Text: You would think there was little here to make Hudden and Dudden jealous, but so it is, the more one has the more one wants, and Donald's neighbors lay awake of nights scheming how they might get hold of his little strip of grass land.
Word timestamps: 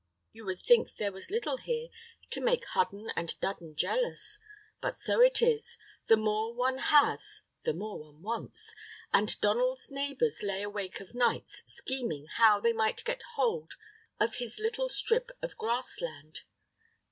You 0.31 0.45
would 0.45 0.57
think 0.57 0.91
there 0.95 1.11
was 1.11 1.29
little 1.29 1.57
here 1.57 1.89
to 2.31 2.41
make 2.41 2.65
Hudden 2.65 3.11
and 3.15 3.39
Dudden 3.39 3.75
jealous, 3.75 4.39
but 4.81 4.95
so 4.95 5.21
it 5.21 5.43
is, 5.43 5.77
the 6.07 6.17
more 6.17 6.55
one 6.55 6.79
has 6.79 7.43
the 7.65 7.73
more 7.73 7.99
one 7.99 8.23
wants, 8.23 8.73
and 9.13 9.39
Donald's 9.41 9.91
neighbors 9.91 10.41
lay 10.41 10.63
awake 10.63 11.01
of 11.01 11.13
nights 11.13 11.61
scheming 11.67 12.25
how 12.37 12.59
they 12.59 12.73
might 12.73 13.03
get 13.05 13.21
hold 13.35 13.75
of 14.19 14.37
his 14.37 14.57
little 14.57 14.89
strip 14.89 15.37
of 15.39 15.55
grass 15.55 16.01
land. 16.01 16.39